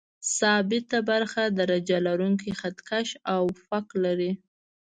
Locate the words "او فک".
3.33-3.87